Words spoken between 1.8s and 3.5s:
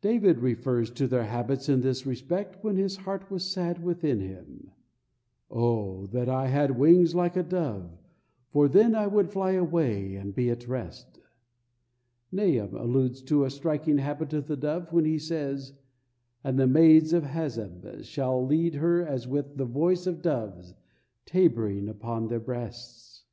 this respect when his heart was